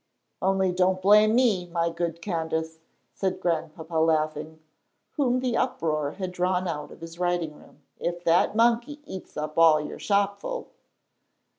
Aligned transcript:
"Only 0.41 0.71
don't 0.71 0.99
blame 0.99 1.35
me, 1.35 1.67
my 1.67 1.91
good 1.91 2.23
Candace," 2.23 2.79
said 3.13 3.39
Grandpapa, 3.39 3.97
laughing, 3.97 4.59
whom 5.11 5.41
the 5.41 5.55
uproar 5.55 6.13
had 6.13 6.31
drawn 6.31 6.67
out 6.67 6.89
of 6.89 7.01
his 7.01 7.19
writing 7.19 7.53
room, 7.55 7.83
"if 7.99 8.23
that 8.23 8.55
monkey 8.55 9.01
eats 9.05 9.37
up 9.37 9.59
all 9.59 9.79
your 9.79 9.99
shopful." 9.99 10.69